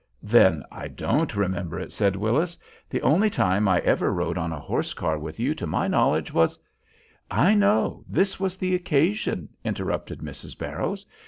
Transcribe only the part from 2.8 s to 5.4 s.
"The only time I ever rode on a horse car with